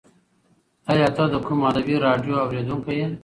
ایا 0.91 1.07
ته 1.15 1.23
د 1.33 1.35
کوم 1.45 1.59
ادبي 1.69 1.95
راډیو 2.05 2.35
اورېدونکی 2.43 2.93
یې؟ 2.99 3.07